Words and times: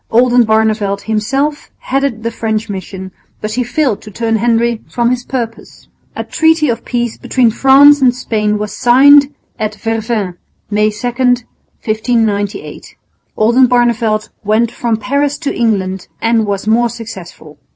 Oldenbarneveldt 0.11 1.01
himself 1.01 1.69
headed 1.77 2.23
the 2.23 2.31
French 2.31 2.69
mission, 2.71 3.11
but 3.39 3.51
he 3.51 3.63
failed 3.63 4.01
to 4.01 4.09
turn 4.09 4.37
Henry 4.37 4.81
from 4.89 5.11
his 5.11 5.23
purpose. 5.23 5.89
A 6.15 6.23
treaty 6.23 6.69
of 6.69 6.83
peace 6.83 7.19
between 7.19 7.51
France 7.51 8.01
and 8.01 8.15
Spain 8.15 8.57
was 8.57 8.75
signed 8.75 9.31
at 9.59 9.75
Vervins, 9.75 10.37
May 10.71 10.89
2, 10.89 11.07
1598. 11.07 12.95
Oldenbarneveldt 13.37 14.29
went 14.43 14.71
from 14.71 14.97
Paris 14.97 15.37
to 15.37 15.55
England 15.55 16.07
and 16.19 16.47
was 16.47 16.65
more 16.65 16.89
successful. 16.89 17.59